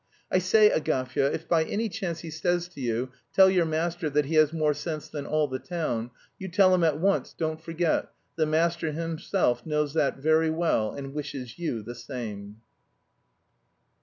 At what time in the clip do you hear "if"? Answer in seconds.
1.31-1.47